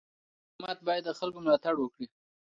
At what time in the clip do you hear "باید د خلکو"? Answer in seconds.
0.87-1.39